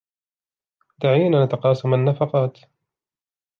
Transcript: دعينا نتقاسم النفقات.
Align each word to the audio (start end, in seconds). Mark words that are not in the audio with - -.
دعينا 1.01 1.45
نتقاسم 1.45 1.93
النفقات. 1.93 2.57